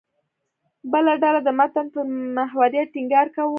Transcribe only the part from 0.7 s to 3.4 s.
بله ډله د متن پر محوریت ټینګار